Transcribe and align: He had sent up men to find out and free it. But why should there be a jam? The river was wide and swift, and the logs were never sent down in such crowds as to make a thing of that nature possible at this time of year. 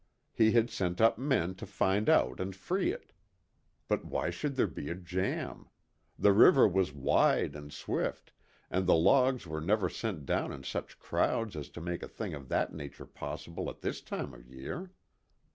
He 0.33 0.53
had 0.53 0.71
sent 0.71 0.99
up 0.99 1.19
men 1.19 1.53
to 1.53 1.65
find 1.67 2.09
out 2.09 2.39
and 2.39 2.55
free 2.55 2.91
it. 2.91 3.13
But 3.87 4.03
why 4.03 4.31
should 4.31 4.55
there 4.55 4.65
be 4.65 4.89
a 4.89 4.95
jam? 4.95 5.69
The 6.17 6.33
river 6.33 6.67
was 6.67 6.91
wide 6.91 7.55
and 7.55 7.71
swift, 7.71 8.33
and 8.71 8.87
the 8.87 8.95
logs 8.95 9.45
were 9.45 9.61
never 9.61 9.89
sent 9.89 10.25
down 10.25 10.51
in 10.51 10.63
such 10.63 10.97
crowds 10.97 11.55
as 11.55 11.69
to 11.69 11.81
make 11.81 12.01
a 12.01 12.07
thing 12.07 12.33
of 12.33 12.49
that 12.49 12.73
nature 12.73 13.05
possible 13.05 13.69
at 13.69 13.81
this 13.81 14.01
time 14.01 14.33
of 14.33 14.49
year. 14.51 14.89